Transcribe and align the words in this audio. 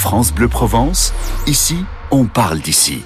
France 0.00 0.32
Bleu 0.32 0.48
Provence, 0.48 1.12
ici, 1.46 1.76
on 2.10 2.24
parle 2.24 2.60
d'ici. 2.60 3.02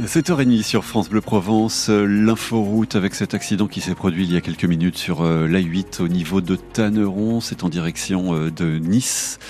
7h30 0.00 0.62
sur 0.62 0.84
France 0.84 1.10
Bleu 1.10 1.20
Provence, 1.20 1.88
l'inforoute 1.88 2.94
avec 2.94 3.16
cet 3.16 3.34
accident 3.34 3.66
qui 3.66 3.80
s'est 3.80 3.96
produit 3.96 4.24
il 4.24 4.32
y 4.32 4.36
a 4.36 4.40
quelques 4.40 4.64
minutes 4.64 4.96
sur 4.96 5.22
euh, 5.22 5.48
l'A8 5.48 6.00
au 6.00 6.06
niveau 6.06 6.40
de 6.40 6.54
Tanneron, 6.54 7.40
c'est 7.40 7.64
en 7.64 7.68
direction 7.68 8.32
euh, 8.32 8.52
de 8.52 8.78
Nice. 8.78 9.40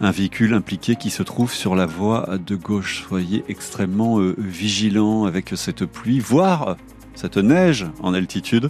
Un 0.00 0.10
véhicule 0.10 0.52
impliqué 0.52 0.96
qui 0.96 1.10
se 1.10 1.22
trouve 1.22 1.52
sur 1.52 1.76
la 1.76 1.86
voie 1.86 2.38
de 2.44 2.56
gauche. 2.56 3.04
Soyez 3.06 3.44
extrêmement 3.48 4.18
euh, 4.18 4.34
vigilants 4.36 5.26
avec 5.26 5.52
cette 5.54 5.84
pluie, 5.84 6.18
voire 6.18 6.76
cette 7.20 7.36
neige 7.36 7.86
en 8.02 8.14
altitude. 8.14 8.68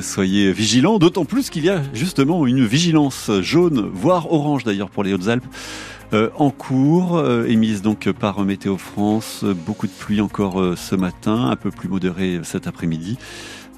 Soyez 0.00 0.50
vigilants, 0.52 0.98
d'autant 0.98 1.26
plus 1.26 1.50
qu'il 1.50 1.64
y 1.64 1.68
a 1.68 1.82
justement 1.92 2.46
une 2.46 2.64
vigilance 2.64 3.30
jaune, 3.42 3.90
voire 3.92 4.32
orange 4.32 4.64
d'ailleurs 4.64 4.88
pour 4.88 5.04
les 5.04 5.12
Hautes-Alpes 5.12 5.44
euh, 6.14 6.30
en 6.36 6.50
cours, 6.50 7.16
euh, 7.16 7.44
émise 7.46 7.82
donc 7.82 8.10
par 8.12 8.40
Météo 8.44 8.76
France. 8.76 9.44
Beaucoup 9.44 9.88
de 9.88 9.92
pluie 9.92 10.20
encore 10.20 10.60
euh, 10.60 10.76
ce 10.76 10.94
matin, 10.94 11.50
un 11.50 11.56
peu 11.56 11.72
plus 11.72 11.88
modéré 11.88 12.40
cet 12.44 12.68
après-midi. 12.68 13.18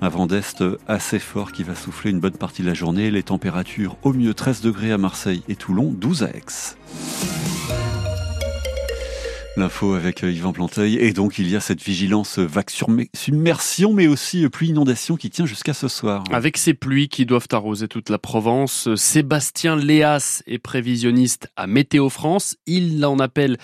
Un 0.03 0.11
vent 0.11 0.27
d'est 0.27 0.63
assez 0.87 1.19
fort 1.19 1.53
qui 1.53 1.63
va 1.63 1.75
souffler 1.75 2.11
une 2.11 2.21
bonne 2.21 2.37
partie 2.37 2.61
de 2.61 2.67
la 2.67 2.75
journée. 2.75 3.11
Les 3.11 3.23
températures 3.23 3.97
au 4.03 4.13
mieux 4.13 4.35
13 4.35 4.61
degrés 4.61 4.93
à 4.93 4.99
Marseille 4.99 5.43
et 5.49 5.57
Toulon, 5.57 5.95
12 5.97 6.25
à 6.25 6.29
Aix. 6.29 6.45
L'info 9.57 9.95
avec 9.95 10.23
euh, 10.23 10.31
Yvan 10.31 10.53
Planteuil. 10.53 10.97
Et 10.97 11.13
donc, 11.13 11.39
il 11.39 11.49
y 11.49 11.57
a 11.57 11.61
cette 11.61 11.83
vigilance 11.83 12.39
vague 12.39 12.69
submersion, 13.15 13.95
mais 13.95 14.07
aussi 14.07 14.45
euh, 14.45 14.51
pluie 14.51 14.69
inondation 14.69 15.17
qui 15.17 15.31
tient 15.31 15.47
jusqu'à 15.47 15.73
ce 15.73 15.89
soir. 15.89 16.25
Avec 16.31 16.59
ces 16.59 16.75
pluies 16.75 17.09
qui 17.09 17.25
doivent 17.25 17.49
arroser 17.53 17.89
toute 17.89 18.11
la 18.11 18.19
Provence, 18.19 18.95
Sébastien 18.97 19.77
Léas 19.77 20.43
est 20.47 20.59
prévisionniste 20.59 21.49
à 21.57 21.67
Météo 21.67 22.11
France. 22.11 22.57
Il 22.67 23.05
en 23.07 23.19
appelle 23.19 23.57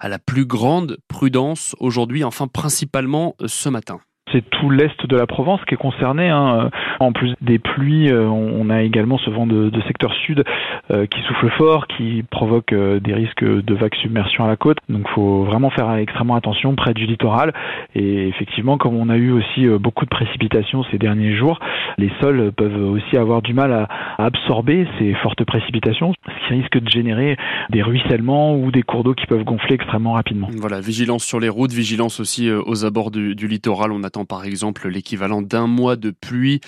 à 0.00 0.08
la 0.08 0.18
plus 0.18 0.44
grande 0.44 0.98
prudence 1.08 1.74
aujourd'hui, 1.78 2.24
enfin 2.24 2.48
principalement 2.48 3.36
euh, 3.40 3.48
ce 3.48 3.68
matin. 3.68 4.00
C'est 4.32 4.48
tout 4.50 4.70
l'est 4.70 5.06
de 5.06 5.16
la 5.16 5.26
Provence 5.26 5.60
qui 5.66 5.74
est 5.74 5.78
concerné. 5.78 6.28
Hein. 6.28 6.70
En 7.00 7.12
plus 7.12 7.34
des 7.40 7.58
pluies, 7.58 8.10
euh, 8.10 8.26
on 8.26 8.70
a 8.70 8.82
également 8.82 9.18
ce 9.18 9.30
vent 9.30 9.46
de, 9.46 9.70
secteur 9.86 10.12
sud 10.26 10.44
euh, 10.90 11.06
qui 11.06 11.20
souffle 11.22 11.48
fort, 11.50 11.86
qui 11.86 12.24
provoque 12.30 12.72
euh, 12.72 13.00
des 13.00 13.14
risques 13.14 13.44
de 13.44 13.74
vagues 13.74 13.94
submersion 13.96 14.44
à 14.44 14.48
la 14.48 14.56
côte. 14.56 14.78
Donc 14.88 15.02
il 15.08 15.14
faut 15.14 15.44
vraiment 15.44 15.70
faire 15.70 15.90
extrêmement 15.94 16.34
attention 16.34 16.74
près 16.74 16.94
du 16.94 17.06
littoral. 17.06 17.52
Et 17.94 18.28
effectivement, 18.28 18.76
comme 18.76 18.96
on 18.96 19.08
a 19.08 19.16
eu 19.16 19.30
aussi 19.30 19.66
beaucoup 19.80 20.04
de 20.04 20.10
précipitations 20.10 20.84
ces 20.90 20.98
derniers 20.98 21.34
jours, 21.36 21.58
les 21.96 22.10
sols 22.20 22.52
peuvent 22.52 22.82
aussi 22.90 23.16
avoir 23.16 23.42
du 23.42 23.54
mal 23.54 23.72
à, 23.72 23.88
absorber 24.18 24.86
ces 24.98 25.14
fortes 25.14 25.44
précipitations, 25.44 26.12
ce 26.26 26.48
qui 26.48 26.54
risque 26.60 26.78
de 26.78 26.88
générer 26.88 27.36
des 27.70 27.82
ruissellements 27.82 28.56
ou 28.56 28.70
des 28.70 28.82
cours 28.82 29.04
d'eau 29.04 29.14
qui 29.14 29.26
peuvent 29.26 29.44
gonfler 29.44 29.74
extrêmement 29.74 30.12
rapidement. 30.12 30.48
Voilà, 30.56 30.80
vigilance 30.80 31.24
sur 31.24 31.40
les 31.40 31.48
routes, 31.48 31.72
vigilance 31.72 32.20
aussi 32.20 32.50
aux 32.50 32.84
abords 32.84 33.10
du, 33.10 33.34
littoral. 33.34 33.92
Par 34.24 34.44
exemple 34.44 34.88
l'équivalent 34.88 35.42
d'un 35.42 35.66
mois 35.66 35.96
de 35.96 36.10
pluie. 36.10 36.60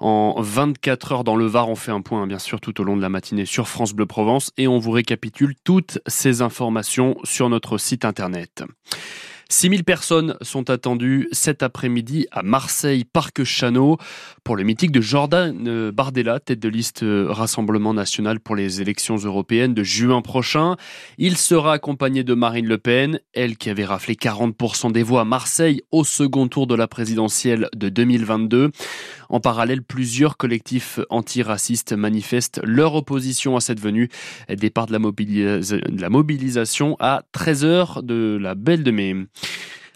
En 0.00 0.34
24 0.38 1.12
heures 1.12 1.24
dans 1.24 1.36
le 1.36 1.46
Var, 1.46 1.68
on 1.68 1.74
fait 1.74 1.90
un 1.90 2.00
point 2.00 2.26
bien 2.26 2.38
sûr 2.38 2.60
tout 2.60 2.80
au 2.80 2.84
long 2.84 2.96
de 2.96 3.02
la 3.02 3.08
matinée 3.08 3.46
sur 3.46 3.68
France 3.68 3.92
Bleu 3.92 4.06
Provence 4.06 4.52
et 4.56 4.68
on 4.68 4.78
vous 4.78 4.92
récapitule 4.92 5.54
toutes 5.64 5.98
ces 6.06 6.42
informations 6.42 7.16
sur 7.24 7.48
notre 7.48 7.78
site 7.78 8.04
internet. 8.04 8.64
6000 9.50 9.82
personnes 9.82 10.36
sont 10.42 10.68
attendues 10.68 11.26
cet 11.32 11.62
après-midi 11.62 12.26
à 12.32 12.42
Marseille, 12.42 13.04
Parc 13.04 13.44
Chano, 13.44 13.96
pour 14.44 14.56
le 14.56 14.62
mythique 14.62 14.92
de 14.92 15.00
Jordan 15.00 15.66
euh, 15.66 15.90
Bardella, 15.90 16.38
tête 16.38 16.60
de 16.60 16.68
liste 16.68 17.02
euh, 17.02 17.28
Rassemblement 17.30 17.94
National 17.94 18.40
pour 18.40 18.56
les 18.56 18.82
élections 18.82 19.16
européennes 19.16 19.72
de 19.72 19.82
juin 19.82 20.20
prochain. 20.20 20.76
Il 21.16 21.38
sera 21.38 21.72
accompagné 21.72 22.24
de 22.24 22.34
Marine 22.34 22.66
Le 22.66 22.76
Pen, 22.76 23.20
elle 23.32 23.56
qui 23.56 23.70
avait 23.70 23.86
raflé 23.86 24.16
40% 24.16 24.92
des 24.92 25.02
voix 25.02 25.22
à 25.22 25.24
Marseille 25.24 25.80
au 25.92 26.04
second 26.04 26.46
tour 26.48 26.66
de 26.66 26.74
la 26.74 26.86
présidentielle 26.86 27.70
de 27.74 27.88
2022. 27.88 28.70
En 29.28 29.40
parallèle, 29.40 29.82
plusieurs 29.82 30.36
collectifs 30.36 31.00
antiracistes 31.10 31.92
manifestent 31.92 32.60
leur 32.64 32.94
opposition 32.94 33.56
à 33.56 33.60
cette 33.60 33.80
venue. 33.80 34.08
Départ 34.48 34.86
de 34.86 34.92
la, 34.92 36.08
mobilisation 36.08 36.96
à 36.98 37.22
13h 37.34 38.04
de 38.04 38.38
la 38.40 38.54
Belle 38.54 38.82
de 38.82 38.90
Mai. 38.90 39.14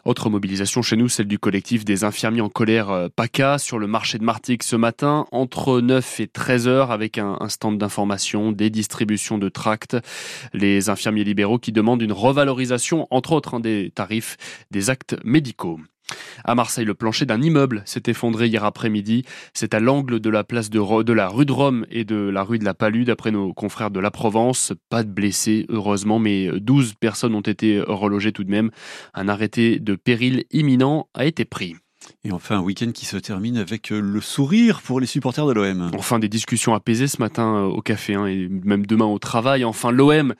Autre 0.04 0.30
mobilisation 0.30 0.82
chez 0.82 0.96
nous, 0.96 1.08
celle 1.08 1.28
du 1.28 1.38
collectif 1.38 1.84
des 1.84 2.02
infirmiers 2.02 2.40
en 2.40 2.48
colère 2.48 2.90
euh, 2.90 3.08
PACA 3.14 3.58
sur 3.58 3.78
le 3.78 3.86
marché 3.86 4.18
de 4.18 4.24
Martigues 4.24 4.64
ce 4.64 4.74
matin, 4.74 5.26
entre 5.30 5.80
9 5.80 6.18
et 6.18 6.26
13 6.26 6.66
heures, 6.66 6.90
avec 6.90 7.18
un, 7.18 7.38
stand 7.48 7.78
d'information, 7.78 8.50
des 8.50 8.68
distributions 8.68 9.38
de 9.38 9.48
tracts. 9.48 9.96
Les 10.54 10.90
infirmiers 10.90 11.22
libéraux 11.22 11.60
qui 11.60 11.70
demandent 11.70 12.02
une 12.02 12.12
revalorisation, 12.12 13.06
entre 13.10 13.30
autres, 13.30 13.54
hein, 13.54 13.60
des 13.60 13.92
tarifs 13.94 14.36
des 14.72 14.90
actes 14.90 15.14
médicaux. 15.22 15.78
À 16.44 16.54
Marseille, 16.54 16.84
le 16.84 16.94
plancher 16.94 17.26
d'un 17.26 17.40
immeuble 17.40 17.82
s'est 17.84 18.02
effondré 18.06 18.48
hier 18.48 18.64
après-midi. 18.64 19.24
C'est 19.54 19.74
à 19.74 19.80
l'angle 19.80 20.20
de 20.20 20.30
la 20.30 20.44
place 20.44 20.70
de, 20.70 21.02
de, 21.02 21.12
la 21.12 21.28
rue 21.28 21.46
de 21.46 21.52
Rome 21.52 21.86
et 21.90 22.04
de 22.04 22.16
la 22.16 22.42
rue 22.42 22.58
de 22.58 22.64
la 22.64 22.74
Palue, 22.74 23.04
d'après 23.04 23.30
nos 23.30 23.52
confrères 23.52 23.90
de 23.90 24.00
la 24.00 24.10
Provence. 24.10 24.72
Pas 24.88 25.02
de 25.02 25.10
blessés, 25.10 25.66
heureusement, 25.68 26.18
mais 26.18 26.48
12 26.60 26.94
personnes 26.94 27.34
ont 27.34 27.40
été 27.40 27.80
relogées 27.80 28.32
tout 28.32 28.44
de 28.44 28.50
même. 28.50 28.70
Un 29.14 29.28
arrêté 29.28 29.78
de 29.78 29.94
péril 29.94 30.44
imminent 30.50 31.08
a 31.14 31.24
été 31.24 31.44
pris. 31.44 31.76
Et 32.24 32.32
enfin, 32.32 32.58
un 32.58 32.62
week-end 32.62 32.90
qui 32.92 33.06
se 33.06 33.16
termine 33.16 33.56
avec 33.56 33.90
le 33.90 34.20
sourire 34.20 34.82
pour 34.82 35.00
les 35.00 35.06
supporters 35.06 35.46
de 35.46 35.52
l'OM. 35.52 35.90
Enfin, 35.94 36.18
des 36.18 36.28
discussions 36.28 36.74
apaisées 36.74 37.08
ce 37.08 37.20
matin 37.20 37.56
euh, 37.56 37.64
au 37.64 37.80
café 37.80 38.14
hein, 38.14 38.26
et 38.26 38.48
même 38.48 38.86
demain 38.86 39.06
au 39.06 39.18
travail. 39.18 39.64
Enfin, 39.64 39.90
l'OM 39.90 40.34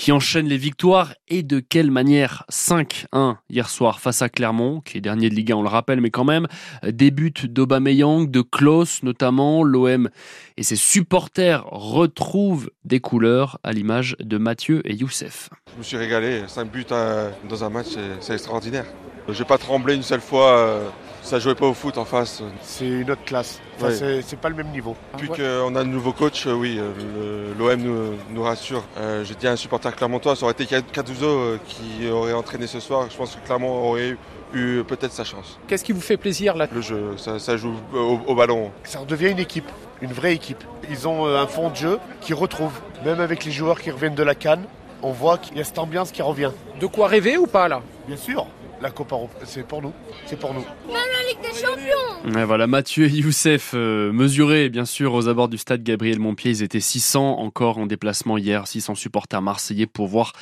qui 0.00 0.12
enchaîne 0.12 0.46
les 0.46 0.56
victoires 0.56 1.12
et 1.28 1.42
de 1.42 1.60
quelle 1.60 1.90
manière 1.90 2.44
5-1 2.50 3.36
hier 3.50 3.68
soir 3.68 4.00
face 4.00 4.22
à 4.22 4.30
Clermont, 4.30 4.80
qui 4.80 4.96
est 4.96 5.02
dernier 5.02 5.28
de 5.28 5.34
Ligue 5.34 5.52
1, 5.52 5.56
on 5.56 5.62
le 5.62 5.68
rappelle, 5.68 6.00
mais 6.00 6.08
quand 6.08 6.24
même, 6.24 6.46
des 6.82 7.10
buts 7.10 7.34
d'Aubameyang, 7.44 8.30
de 8.30 8.40
Klaus 8.40 9.02
notamment, 9.02 9.62
l'OM 9.62 10.08
et 10.56 10.62
ses 10.62 10.76
supporters 10.76 11.66
retrouvent 11.66 12.70
des 12.86 13.00
couleurs 13.00 13.58
à 13.62 13.72
l'image 13.72 14.16
de 14.20 14.38
Mathieu 14.38 14.80
et 14.86 14.94
Youssef. 14.94 15.50
Je 15.74 15.78
me 15.78 15.82
suis 15.82 15.98
régalé, 15.98 16.44
5 16.46 16.72
buts 16.72 16.86
euh, 16.92 17.30
dans 17.50 17.62
un 17.62 17.68
match, 17.68 17.88
c'est 18.20 18.32
extraordinaire. 18.32 18.86
Je 19.28 19.38
n'ai 19.38 19.44
pas 19.46 19.58
tremblé 19.58 19.94
une 19.94 20.02
seule 20.02 20.22
fois 20.22 20.56
euh, 20.56 20.88
ça 21.22 21.38
jouait 21.38 21.54
pas 21.54 21.66
au 21.66 21.74
foot 21.74 21.98
en 21.98 22.04
face. 22.04 22.42
C'est 22.62 22.86
une 22.86 23.10
autre 23.10 23.24
classe. 23.24 23.60
C'est 23.78 24.38
pas 24.38 24.48
le 24.48 24.54
même 24.54 24.70
niveau. 24.70 24.96
Depuis 25.14 25.28
qu'on 25.28 25.74
a 25.74 25.80
un 25.80 25.84
nouveau 25.84 26.12
coach, 26.12 26.46
euh, 26.46 26.52
oui, 26.52 26.78
euh, 26.78 27.52
l'OM 27.58 28.16
nous, 28.30 28.42
rassure. 28.42 28.84
Euh, 28.98 29.24
J'ai 29.24 29.34
dit 29.34 29.46
à 29.46 29.52
un 29.52 29.56
supporter 29.56 29.94
clermontois, 29.94 30.36
ça 30.36 30.44
aurait 30.44 30.52
été 30.52 30.66
Catouzo 30.66 31.58
qui 31.66 32.08
aurait 32.08 32.32
entraîné 32.32 32.66
ce 32.66 32.80
soir. 32.80 33.06
Je 33.10 33.16
pense 33.16 33.34
que 33.34 33.44
Clermont 33.46 33.88
aurait 33.88 34.16
eu 34.52 34.82
peut-être 34.86 35.12
sa 35.12 35.24
chance. 35.24 35.58
Qu'est-ce 35.66 35.84
qui 35.84 35.92
vous 35.92 36.00
fait 36.00 36.16
plaisir 36.16 36.56
là? 36.56 36.68
Le 36.72 36.80
jeu, 36.80 37.14
ça, 37.16 37.56
joue 37.56 37.74
au, 37.94 38.34
ballon. 38.34 38.70
Ça 38.84 39.00
redevient 39.00 39.30
une 39.30 39.38
équipe, 39.38 39.70
une 40.02 40.12
vraie 40.12 40.34
équipe. 40.34 40.62
Ils 40.90 41.06
ont 41.06 41.26
un 41.26 41.46
fond 41.46 41.70
de 41.70 41.76
jeu 41.76 41.98
qui 42.20 42.34
retrouve, 42.34 42.72
même 43.04 43.20
avec 43.20 43.44
les 43.44 43.52
joueurs 43.52 43.80
qui 43.80 43.90
reviennent 43.90 44.14
de 44.14 44.22
la 44.22 44.34
canne, 44.34 44.64
on 45.02 45.12
voit 45.12 45.38
qu'il 45.38 45.56
y 45.56 45.60
a 45.60 45.64
cette 45.64 45.78
ambiance 45.78 46.10
qui 46.10 46.22
revient. 46.22 46.50
De 46.80 46.86
quoi 46.86 47.06
rêver 47.08 47.38
ou 47.38 47.46
pas 47.46 47.68
là? 47.68 47.80
Bien 48.06 48.16
sûr 48.16 48.46
la 48.80 48.90
Copa 48.90 49.16
c'est 49.44 49.66
pour 49.66 49.82
nous. 49.82 49.92
C'est 50.26 50.38
pour 50.38 50.54
nous. 50.54 50.60
Même 50.60 50.96
la 50.96 51.28
Ligue 51.28 51.40
des 51.42 51.58
Champions 51.58 52.46
Voilà, 52.46 52.66
Mathieu 52.66 53.06
et 53.06 53.10
Youssef, 53.10 53.72
euh, 53.74 54.12
mesurés 54.12 54.68
bien 54.68 54.84
sûr 54.84 55.14
aux 55.14 55.28
abords 55.28 55.48
du 55.48 55.58
stade 55.58 55.82
Gabriel 55.82 56.18
Montpied. 56.18 56.50
Ils 56.50 56.62
étaient 56.62 56.80
600 56.80 57.38
encore 57.38 57.78
en 57.78 57.86
déplacement 57.86 58.38
hier, 58.38 58.66
600 58.66 58.94
supporters 58.94 59.42
marseillais 59.42 59.86
pour 59.86 60.08
voir 60.08 60.32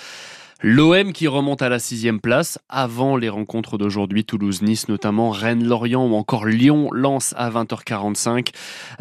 L'OM 0.60 1.12
qui 1.12 1.28
remonte 1.28 1.62
à 1.62 1.68
la 1.68 1.78
sixième 1.78 2.20
place 2.20 2.58
avant 2.68 3.16
les 3.16 3.28
rencontres 3.28 3.78
d'aujourd'hui, 3.78 4.24
Toulouse-Nice 4.24 4.88
notamment, 4.88 5.30
Rennes-Lorient 5.30 6.04
ou 6.04 6.16
encore 6.16 6.46
Lyon-Lens 6.46 7.32
à 7.36 7.48
20h45. 7.48 8.48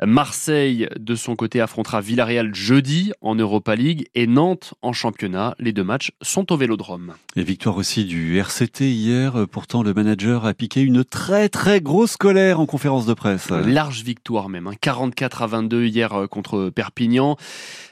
Marseille 0.05 0.87
de 0.99 1.15
son 1.15 1.35
côté 1.35 1.59
affrontera 1.59 1.99
Villarreal 1.99 2.53
jeudi 2.53 3.11
en 3.21 3.33
Europa 3.33 3.75
League 3.75 4.07
et 4.13 4.27
Nantes 4.27 4.75
en 4.83 4.93
championnat. 4.93 5.55
Les 5.57 5.73
deux 5.73 5.83
matchs 5.83 6.11
sont 6.21 6.51
au 6.51 6.57
Vélodrome. 6.57 7.15
Et 7.35 7.41
victoire 7.41 7.77
aussi 7.77 8.05
du 8.05 8.37
RCT 8.37 8.91
hier. 8.91 9.47
Pourtant 9.51 9.81
le 9.81 9.95
manager 9.95 10.45
a 10.45 10.53
piqué 10.53 10.81
une 10.81 11.03
très 11.03 11.49
très 11.49 11.81
grosse 11.81 12.17
colère 12.17 12.59
en 12.59 12.67
conférence 12.67 13.07
de 13.07 13.15
presse. 13.15 13.49
Large 13.49 14.03
victoire 14.03 14.49
même, 14.49 14.69
44 14.79 15.41
hein. 15.41 15.45
à 15.45 15.47
22 15.47 15.85
hier 15.85 16.13
euh, 16.13 16.27
contre 16.27 16.69
Perpignan. 16.69 17.35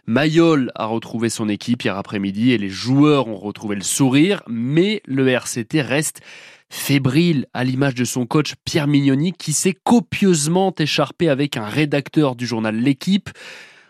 Mayol 0.07 0.71
a 0.75 0.85
retrouvé 0.85 1.29
son 1.29 1.49
équipe 1.49 1.83
hier 1.83 1.97
après-midi 1.97 2.51
et 2.51 2.57
les 2.57 2.69
joueurs 2.69 3.27
ont 3.27 3.37
retrouvé 3.37 3.75
le 3.75 3.81
sourire, 3.81 4.43
mais 4.47 5.01
le 5.05 5.27
RCT 5.27 5.81
reste 5.81 6.21
fébrile 6.69 7.47
à 7.53 7.63
l'image 7.63 7.95
de 7.95 8.05
son 8.05 8.25
coach 8.25 8.53
Pierre 8.65 8.87
Mignoni 8.87 9.33
qui 9.33 9.53
s'est 9.53 9.75
copieusement 9.83 10.73
écharpé 10.77 11.29
avec 11.29 11.57
un 11.57 11.65
rédacteur 11.65 12.35
du 12.35 12.45
journal 12.45 12.75
L'équipe. 12.75 13.29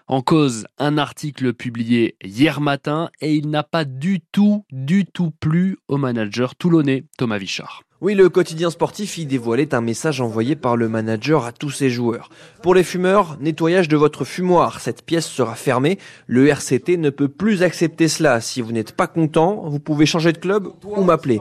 En 0.08 0.22
cause, 0.22 0.68
un 0.78 0.98
article 0.98 1.54
publié 1.54 2.16
hier 2.24 2.62
matin 2.62 3.10
et 3.20 3.34
il 3.34 3.50
n'a 3.50 3.64
pas 3.64 3.84
du 3.86 4.22
tout, 4.32 4.64
du 4.72 5.06
tout 5.06 5.32
plu 5.32 5.78
au 5.88 5.98
manager 5.98 6.56
toulonnais 6.56 7.04
Thomas 7.18 7.40
Vichard. 7.40 7.85
Oui, 8.02 8.14
le 8.14 8.28
quotidien 8.28 8.70
sportif 8.70 9.18
y 9.18 9.26
dévoilait 9.26 9.74
un 9.74 9.80
message 9.80 10.20
envoyé 10.20 10.58
par 10.58 10.76
le 10.76 10.90
manager 10.90 11.46
à 11.46 11.54
tous 11.54 11.70
ses 11.70 11.90
joueurs. 11.90 12.30
Pour 12.62 12.76
les 12.76 12.84
fumeurs, 12.84 13.38
nettoyage 13.40 13.88
de 13.88 13.96
votre 13.96 14.26
fumoir. 14.26 14.82
Cette 14.82 15.02
pièce 15.02 15.26
sera 15.26 15.56
fermée. 15.56 15.98
Le 16.28 16.46
RCT 16.46 16.98
ne 16.98 17.10
peut 17.10 17.30
plus 17.30 17.64
accepter 17.64 18.10
cela. 18.10 18.42
Si 18.42 18.60
vous 18.60 18.74
n'êtes 18.74 18.92
pas 18.92 19.08
content, 19.08 19.64
vous 19.70 19.80
pouvez 19.80 20.06
changer 20.06 20.34
de 20.34 20.38
club 20.40 20.68
ou 20.84 21.04
m'appeler. 21.04 21.40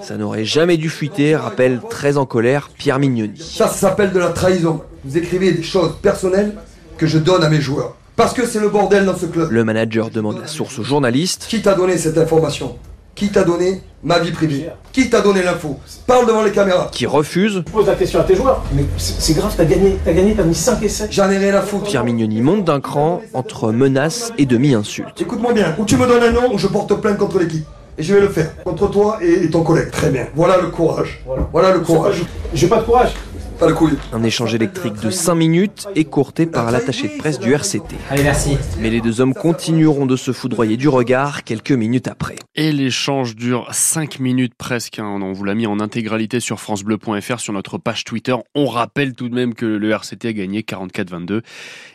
Ça 0.00 0.16
n'aurait 0.16 0.44
jamais 0.44 0.76
dû 0.76 0.90
fuiter, 0.90 1.34
rappelle 1.34 1.80
très 1.90 2.18
en 2.18 2.24
colère 2.24 2.70
Pierre 2.78 3.00
Mignoni. 3.00 3.40
Ça, 3.40 3.66
ça 3.66 3.74
s'appelle 3.74 4.12
de 4.12 4.20
la 4.20 4.30
trahison. 4.30 4.82
Vous 5.04 5.18
écrivez 5.18 5.50
des 5.50 5.64
choses 5.64 5.96
personnelles 6.00 6.54
que 6.98 7.08
je 7.08 7.18
donne 7.18 7.42
à 7.42 7.50
mes 7.50 7.60
joueurs. 7.60 7.96
Parce 8.14 8.32
que 8.32 8.46
c'est 8.46 8.60
le 8.60 8.68
bordel 8.68 9.06
dans 9.06 9.16
ce 9.16 9.26
club. 9.26 9.50
Le 9.50 9.64
manager 9.64 10.10
demande 10.10 10.38
la 10.38 10.46
source 10.46 10.78
au 10.78 10.84
journaliste. 10.84 11.46
Qui 11.48 11.62
t'a 11.62 11.74
donné 11.74 11.98
cette 11.98 12.16
information? 12.16 12.76
Qui 13.16 13.30
t'a 13.30 13.42
donné 13.42 13.80
ma 14.04 14.18
vie 14.20 14.30
privée 14.30 14.68
Qui 14.92 15.10
t'a 15.10 15.22
donné 15.22 15.42
l'info 15.42 15.80
Parle 16.06 16.26
devant 16.26 16.42
les 16.42 16.52
caméras. 16.52 16.90
Qui 16.92 17.06
refuse 17.06 17.64
Pose 17.72 17.86
la 17.86 17.94
question 17.94 18.20
à 18.20 18.24
tes 18.24 18.36
joueurs. 18.36 18.62
Mais 18.74 18.84
c'est 18.98 19.34
grave, 19.34 19.54
t'as 19.56 19.64
gagné, 19.64 19.96
t'as 20.04 20.12
gagné, 20.12 20.34
t'as 20.34 20.44
mis 20.44 20.54
5 20.54 20.82
essais. 20.82 21.08
J'en 21.10 21.30
ai 21.30 21.38
rien 21.38 21.54
à 21.54 21.62
foutre. 21.62 21.84
Pierre 21.84 22.04
Mignoni 22.04 22.42
monte 22.42 22.64
d'un 22.64 22.80
cran 22.80 23.22
entre 23.32 23.72
menaces 23.72 24.32
et 24.38 24.44
demi-insultes. 24.46 25.20
Écoute-moi 25.20 25.54
bien, 25.54 25.74
ou 25.78 25.84
tu 25.86 25.96
me 25.96 26.06
donnes 26.06 26.22
un 26.22 26.30
nom 26.30 26.52
ou 26.52 26.58
je 26.58 26.66
porte 26.68 26.94
plainte 27.00 27.16
contre 27.16 27.38
l'équipe. 27.38 27.66
Et 27.98 28.02
je 28.02 28.12
vais 28.14 28.20
le 28.20 28.28
faire. 28.28 28.54
Contre 28.62 28.90
toi 28.90 29.18
et, 29.22 29.48
ton 29.48 29.62
collègue. 29.62 29.90
Très 29.90 30.10
bien. 30.10 30.26
Voilà 30.34 30.58
le 30.58 30.68
courage. 30.68 31.24
Voilà, 31.50 31.72
le 31.72 31.80
courage. 31.80 32.22
J'ai 32.52 32.68
pas 32.68 32.78
de 32.78 32.84
courage. 32.84 33.14
Pas 33.58 33.68
de 33.68 33.72
couille. 33.72 33.96
Un 34.12 34.22
échange 34.22 34.54
électrique 34.54 35.00
de 35.00 35.10
5 35.10 35.34
minutes 35.34 35.88
écourté 35.94 36.44
par 36.44 36.70
l'attaché 36.70 37.08
de 37.08 37.16
presse 37.16 37.38
du 37.38 37.54
RCT. 37.54 37.96
Allez, 38.10 38.22
merci. 38.22 38.58
Mais 38.80 38.90
les 38.90 39.00
deux 39.00 39.22
hommes 39.22 39.32
continueront 39.32 40.04
de 40.04 40.16
se 40.16 40.32
foudroyer 40.32 40.76
du 40.76 40.88
regard 40.88 41.42
quelques 41.42 41.72
minutes 41.72 42.06
après. 42.06 42.36
Et 42.54 42.70
l'échange 42.70 43.34
dure 43.34 43.68
5 43.72 44.20
minutes 44.20 44.54
presque. 44.54 44.98
Hein. 44.98 45.20
On 45.22 45.32
vous 45.32 45.44
l'a 45.44 45.54
mis 45.54 45.66
en 45.66 45.80
intégralité 45.80 46.38
sur 46.38 46.60
francebleu.fr 46.60 47.40
sur 47.40 47.54
notre 47.54 47.78
page 47.78 48.04
Twitter. 48.04 48.36
On 48.54 48.66
rappelle 48.66 49.14
tout 49.14 49.30
de 49.30 49.34
même 49.34 49.54
que 49.54 49.64
le 49.64 49.90
RCT 49.90 50.28
a 50.28 50.32
gagné 50.34 50.60
44-22 50.60 51.40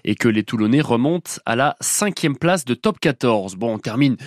et 0.03 0.15
que 0.15 0.27
les 0.27 0.43
Toulonnais 0.43 0.81
remontent 0.81 1.33
à 1.45 1.55
la 1.55 1.75
cinquième 1.79 2.37
place 2.37 2.65
de 2.65 2.73
top 2.73 2.99
14. 2.99 3.55
Bon, 3.55 3.75
on 3.75 3.79
termine 3.79 4.17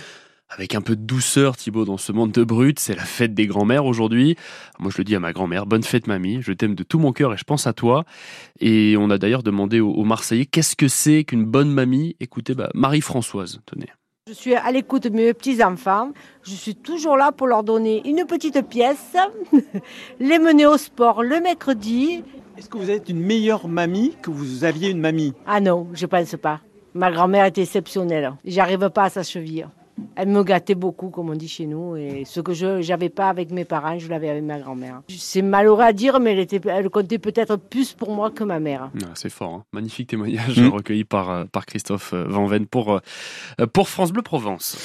avec 0.49 0.75
un 0.75 0.81
peu 0.81 0.95
de 0.95 1.01
douceur, 1.01 1.57
Thibaut, 1.57 1.85
dans 1.85 1.97
ce 1.97 2.11
monde 2.11 2.31
de 2.31 2.43
brut. 2.43 2.79
C'est 2.79 2.95
la 2.95 3.03
fête 3.03 3.33
des 3.33 3.47
grands-mères 3.47 3.85
aujourd'hui. 3.85 4.35
Moi, 4.79 4.91
je 4.91 4.97
le 4.99 5.03
dis 5.03 5.15
à 5.15 5.19
ma 5.19 5.33
grand-mère, 5.33 5.65
bonne 5.65 5.83
fête, 5.83 6.07
mamie. 6.07 6.41
Je 6.41 6.53
t'aime 6.53 6.75
de 6.75 6.83
tout 6.83 6.99
mon 6.99 7.11
cœur 7.11 7.33
et 7.33 7.37
je 7.37 7.43
pense 7.43 7.67
à 7.67 7.73
toi. 7.73 8.05
Et 8.59 8.95
on 8.97 9.09
a 9.09 9.17
d'ailleurs 9.17 9.43
demandé 9.43 9.79
aux, 9.79 10.03
Marseillais 10.03 10.45
qu'est-ce 10.45 10.75
que 10.75 10.87
c'est 10.87 11.23
qu'une 11.23 11.45
bonne 11.45 11.71
mamie? 11.71 12.15
Écoutez, 12.19 12.53
bah, 12.53 12.69
Marie-Françoise, 12.73 13.59
tenez. 13.65 13.87
Je 14.27 14.33
suis 14.33 14.55
à 14.55 14.71
l'écoute 14.71 15.03
de 15.03 15.09
mes 15.09 15.33
petits-enfants. 15.33 16.11
Je 16.43 16.53
suis 16.53 16.75
toujours 16.75 17.17
là 17.17 17.31
pour 17.31 17.47
leur 17.47 17.63
donner 17.63 18.01
une 18.07 18.25
petite 18.25 18.59
pièce, 18.67 19.15
les 20.19 20.39
mener 20.39 20.65
au 20.65 20.77
sport 20.77 21.21
le 21.21 21.41
mercredi. 21.41 22.23
Est-ce 22.57 22.69
que 22.69 22.77
vous 22.77 22.89
êtes 22.89 23.09
une 23.09 23.19
meilleure 23.19 23.67
mamie 23.67 24.15
que 24.21 24.31
vous 24.31 24.63
aviez 24.63 24.89
une 24.89 24.99
mamie? 24.99 25.33
Ah 25.45 25.59
non, 25.59 25.87
je 25.93 26.05
pense 26.05 26.35
pas. 26.37 26.61
Ma 26.93 27.11
grand-mère 27.11 27.45
était 27.45 27.63
exceptionnelle. 27.63 28.33
J'arrive 28.45 28.89
pas 28.89 29.03
à 29.03 29.09
sa 29.09 29.23
cheville. 29.23 29.67
Elle 30.15 30.29
me 30.29 30.43
gâtait 30.43 30.75
beaucoup, 30.75 31.09
comme 31.09 31.29
on 31.29 31.35
dit 31.35 31.47
chez 31.47 31.65
nous. 31.65 31.95
Et 31.95 32.23
ce 32.25 32.41
que 32.41 32.53
je 32.53 32.87
n'avais 32.87 33.09
pas 33.09 33.29
avec 33.29 33.51
mes 33.51 33.65
parents, 33.65 33.97
je 33.97 34.09
l'avais 34.09 34.29
avec 34.29 34.43
ma 34.43 34.59
grand-mère. 34.59 35.01
C'est 35.09 35.41
malheureux 35.41 35.83
à 35.83 35.93
dire, 35.93 36.19
mais 36.19 36.33
elle, 36.33 36.39
était, 36.39 36.61
elle 36.67 36.89
comptait 36.89 37.19
peut-être 37.19 37.55
plus 37.55 37.93
pour 37.93 38.11
moi 38.11 38.31
que 38.31 38.43
ma 38.43 38.59
mère. 38.59 38.91
Ah, 39.03 39.11
c'est 39.15 39.29
fort. 39.29 39.53
Hein. 39.53 39.63
Magnifique 39.71 40.09
témoignage 40.09 40.59
mm. 40.59 40.67
recueilli 40.67 41.03
par, 41.03 41.29
euh, 41.29 41.43
par 41.45 41.65
Christophe 41.65 42.13
euh, 42.13 42.25
Van 42.27 42.45
Ven 42.45 42.65
pour, 42.65 42.93
euh, 42.93 43.67
pour 43.67 43.89
France 43.89 44.11
Bleu 44.11 44.21
Provence. 44.21 44.77